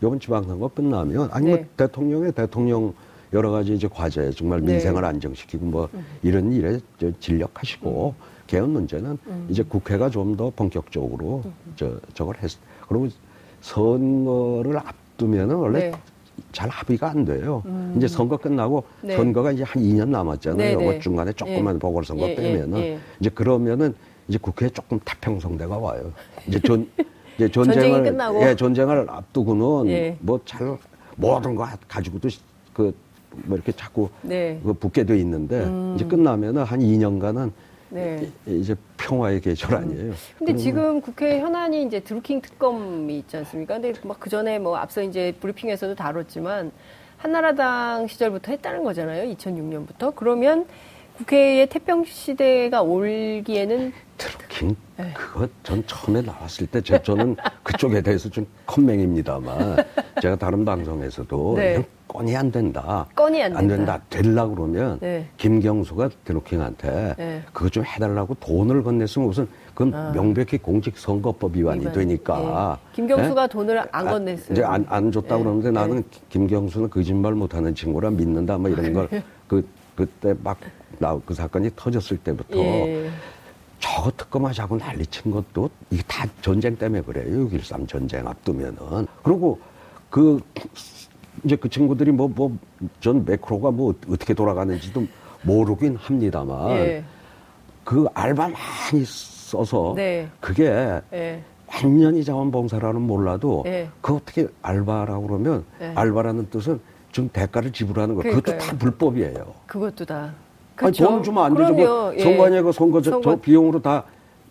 [0.01, 1.67] 이번 지방선거 끝나면 아니 뭐 네.
[1.77, 2.93] 대통령의 대통령
[3.33, 4.73] 여러 가지 이제 과제 정말 네.
[4.73, 5.89] 민생을 안정시키고 뭐
[6.23, 8.13] 이런 일에 저 진력하시고
[8.47, 9.17] 개헌 문제는
[9.49, 11.43] 이제 국회가 좀 더 본격적으로
[11.75, 12.51] 저 저걸 했.
[12.87, 13.09] 그리고
[13.61, 15.91] 선거를 앞두면은 원래 네.
[16.51, 17.63] 잘 합의가 안 돼요.
[17.97, 19.15] 이제 선거 끝나고 네.
[19.15, 20.57] 선거가 이제 한 2년 남았잖아요.
[20.57, 20.83] 네, 네.
[20.83, 21.79] 뭐 중간에 조그만 예.
[21.79, 22.99] 보궐선거 예, 예, 빼면은 예.
[23.19, 23.93] 이제 그러면은
[24.27, 26.11] 이제 국회에 조금 태평성대가 와요.
[26.47, 26.87] 이제 전
[27.35, 28.41] 이제 전쟁을 끝나고.
[28.43, 30.17] 예, 전쟁을 앞두고는 예.
[30.19, 30.77] 뭐잘
[31.15, 32.29] 모든 거 가지고도
[32.73, 32.93] 그
[33.47, 34.57] 뭐 이렇게 자꾸 네.
[34.63, 35.91] 그 붙게 돼 있는데 음.
[35.97, 37.51] 이제 끝나면은 한 2년간은
[37.89, 38.31] 네.
[38.47, 40.13] 이- 이제 평화의 계절 아니에요.
[40.37, 43.73] 근데 그러면 지금 국회 현안이 이제 드루킹 특검이 있지 않습니까?
[43.73, 46.71] 근데 막 그 전에 뭐 앞서 이제 브리핑에서도 다뤘지만
[47.17, 49.29] 한나라당 시절부터 했다는 거잖아요.
[49.35, 50.15] 2006년부터.
[50.15, 50.65] 그러면
[51.17, 55.11] 국회의 태평 시대가 올기에는 드루킹 네.
[55.13, 59.77] 그거 전 처음에 나왔을 때 제, 저는 그쪽에 대해서 좀 컴맹입니다만
[60.21, 61.85] 제가 다른 방송에서도 네.
[62.07, 63.05] 건이 안 된다.
[63.13, 63.99] 건이 안 된다.
[64.09, 65.27] 되려 그러면 네.
[65.35, 67.43] 김경수가 드루킹한테 네.
[67.51, 70.11] 그거 좀 해달라고 돈을 건넸으면 우선 그건 아.
[70.13, 71.93] 명백히 공직선거법 위반이 위반.
[71.93, 72.79] 되니까.
[72.81, 72.95] 예.
[72.95, 73.47] 김경수가 예?
[73.47, 74.51] 돈을 안 아, 건넸어요.
[74.51, 75.43] 이제 안, 안 줬다고 예.
[75.43, 75.71] 그러는데 예.
[75.71, 79.09] 나는 김경수는 거짓말 못하는 친구라 믿는다 뭐 이런 걸
[79.47, 80.57] 그, 그때 막
[80.99, 83.09] 나 그 사건이 터졌을 때부터 예.
[83.79, 87.47] 저거 특검하자고 난리친 것도 이게 다 전쟁 때문에 그래요.
[87.49, 89.05] 6.13 전쟁 앞두면은.
[89.23, 89.59] 그리고
[90.09, 90.39] 그
[91.43, 92.49] 이제 그 친구들이 뭐 뭐
[93.01, 95.05] 전 매크로가 뭐 어떻게 돌아가는지도
[95.43, 97.03] 모르긴 합니다만 예.
[97.83, 100.27] 그 알바 많이 써서 네.
[100.39, 101.43] 그게 예.
[101.67, 103.89] 완전히 자원봉사라는 몰라도 예.
[104.01, 105.91] 그 어떻게 알바라고 그러면 예.
[105.95, 106.79] 알바라는 뜻은
[107.15, 108.57] 좀 대가를 지불하는 거 그것도.
[108.57, 109.53] 다 불법이에요.
[109.67, 110.33] 그것도 다.
[110.75, 111.05] 아니, 그쵸?
[111.07, 111.73] 돈을 주면 안 되죠.
[111.73, 112.15] 뭐 그럼요.
[112.15, 112.19] 예.
[112.19, 114.03] 선관위가 그 선거 저, 선거- 저 비용으로 다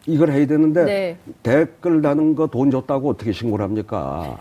[0.07, 1.19] 이걸 해야 되는데 네.
[1.43, 4.39] 댓글 다는 거 돈 줬다고 어떻게 신고를 합니까?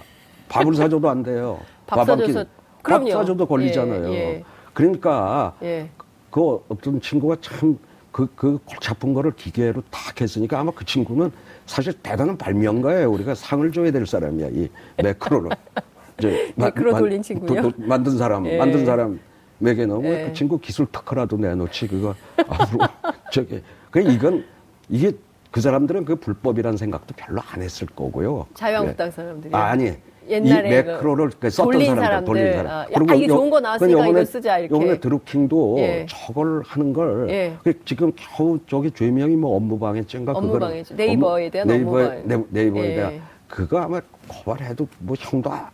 [0.48, 1.60] 밥을 사줘도 안 돼요.
[1.86, 2.48] 밥 사줘서-
[2.82, 3.10] 밥.
[3.10, 4.10] 사줘도 걸리잖아요.
[4.14, 4.44] 예, 예.
[4.74, 5.90] 그러니까 예.
[6.32, 7.78] 그 어떤 친구가 참
[8.14, 11.30] 그, 그 골치 아픈 거를 기계로 탁 했으니까 아마 그 친구는
[11.66, 13.12] 사실 대단한 발명가예요.
[13.12, 14.48] 우리가 상을 줘야 될 사람이야.
[14.54, 14.70] 이
[15.04, 15.50] 매크로를.
[16.20, 17.62] 이제 마- 매크로 만- 돌린 친구요?
[17.62, 18.58] 도- 도- 만든 사람, 예.
[18.58, 20.26] 만든 사람에게 너무 예.
[20.28, 22.14] 그 친구 기술 특허라도 내놓지 그거
[22.48, 22.86] 앞으로
[23.32, 24.44] 저기 그 이건
[24.90, 25.12] 이게
[25.52, 28.48] 그 사람들은 그 불법이라는 생각도 별로 안 했을 거고요.
[28.54, 29.54] 자유한국당 사람들이.
[29.56, 29.92] 아, 아니.
[30.30, 32.26] 옛날에 이 매크로를 그 썼던 사람들, 사람들.
[32.34, 32.68] 돌린 사람.
[32.72, 34.74] 아, 야, 아, 이게 좋은 거 나왔으니까 요번에- 이걸 쓰자, 이렇게.
[34.74, 36.06] 요번에 드루킹도 예.
[36.10, 37.54] 저걸 하는 걸 예.
[37.62, 40.96] 그 지금 겨우 저기 죄명이 뭐 업무방해죄인가 업무방해죄.
[40.96, 42.22] 네이버에 대한 네이버에, 업무방해.
[42.26, 42.96] 네, 네이버에 예.
[42.96, 44.00] 대한 그거 아마
[44.30, 45.70] 고발해도 뭐 형도 아-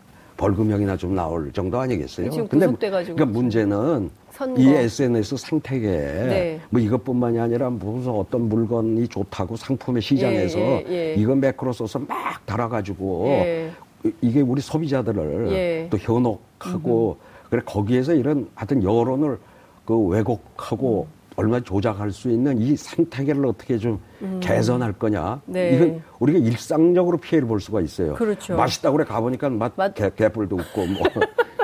[0.50, 2.30] 벌금형이나 좀 나올 정도 아니겠어요?
[2.30, 4.62] 지금 근데 구속돼가지고 그러니까 문제는 선거.
[4.62, 6.60] 이 SNS 상태계 네.
[6.70, 11.14] 뭐 이것뿐만이 아니라 무슨 어떤 물건이 좋다고 상품의 시장에서 예, 예, 예.
[11.16, 13.72] 이거 매크로 써서 막 달아가지고 예.
[14.06, 15.88] 이- 이게 우리 소비자들을 예.
[15.90, 17.18] 또 현혹하고
[17.50, 19.38] 그래 거기에서 이런 하여튼 여론을
[19.86, 21.19] 그 왜곡하고 음.
[21.40, 23.98] 얼마 조작할 수 있는 이 생태계를 어떻게 좀
[24.42, 25.54] 개선할 거냐 음.
[25.54, 25.74] 네.
[25.74, 28.16] 이건 우리가 일상적으로 피해를 볼 수가 있어요.
[28.16, 28.58] 그렇죠.
[28.58, 31.04] 맛있다고 그래 가보니까 맛, 맛- 개, 개뿔도 없고 뭐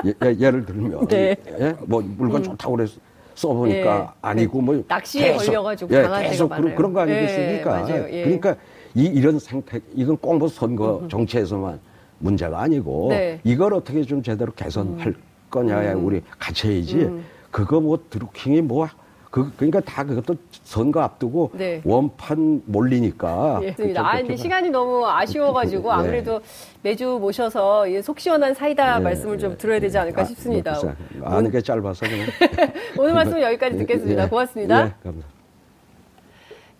[0.40, 1.36] 예, 를 들면 네.
[1.60, 1.74] 예?
[1.86, 2.86] 뭐 물건 좋다고 그래
[3.34, 4.18] 써보니까 예.
[4.22, 6.74] 아니고 뭐 낚시에 계속, 걸려가지고 예, 계속 많아요.
[6.74, 7.70] 그런 거 예, 아니겠습니까?
[7.70, 8.06] 맞아요.
[8.10, 8.22] 예.
[8.24, 8.56] 그러니까
[8.94, 11.78] 이 이런 생태 이건 꼭 뭐 선거 정치에서만
[12.18, 13.32] 문제가 아니고 네.
[13.34, 13.40] 음.
[13.44, 15.14] 이걸 어떻게 좀 제대로 개선할
[15.50, 17.10] 거냐에 우리 같이 해야지
[17.50, 18.88] 그거 뭐 드루킹이 뭐
[19.36, 21.82] 그, 그러니까 다 그것도 선거 앞두고 네.
[21.84, 23.60] 원판 몰리니까.
[23.64, 23.72] 예.
[23.74, 24.36] 그렇게 아, 근데 봐.
[24.42, 25.90] 시간이 너무 아쉬워가지고 네.
[25.90, 26.40] 아무래도
[26.80, 29.58] 매주 모셔서 이속 시원한 사이다 네, 말씀을 좀 네.
[29.58, 30.72] 들어야 되지 않을까 아, 싶습니다.
[30.72, 32.26] 뭐 글쎄, 아는 게 짧아서 그냥.
[32.98, 34.24] 오늘 말씀 여기까지 듣겠습니다.
[34.24, 34.74] 예, 고맙습니다.
[34.86, 35.28] 예, 감사합니다.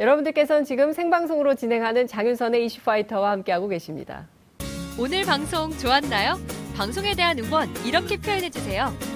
[0.01, 4.29] 여러분들께서는 지금 생방송으로 진행하는 장윤선의 이슈파이터와 함께하고 계십니다.
[4.99, 6.37] 오늘 방송 좋았나요?
[6.75, 9.16] 방송에 대한 응원 이렇게 표현해주세요.